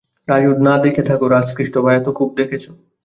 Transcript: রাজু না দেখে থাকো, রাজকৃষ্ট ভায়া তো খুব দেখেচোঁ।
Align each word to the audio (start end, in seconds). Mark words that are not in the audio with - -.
রাজু 0.27 0.51
না 0.61 0.73
দেখে 0.77 1.03
থাকো, 1.03 1.25
রাজকৃষ্ট 1.27 1.75
ভায়া 1.77 2.01
তো 2.03 2.09
খুব 2.11 2.29
দেখেচোঁ। 2.37 2.73